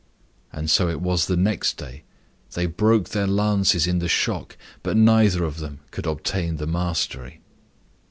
[0.51, 2.01] And so it was the next day;
[2.55, 7.39] they broke their lances in the shock, but neither of them could obtain the mastery.